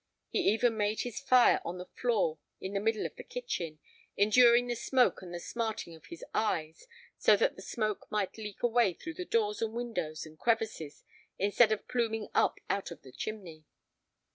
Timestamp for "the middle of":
2.73-3.15